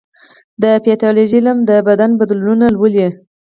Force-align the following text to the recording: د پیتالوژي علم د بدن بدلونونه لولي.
د 0.61 0.63
پیتالوژي 0.85 1.39
علم 1.43 1.57
د 1.69 1.71
بدن 1.87 2.11
بدلونونه 2.19 2.65
لولي. 2.75 3.07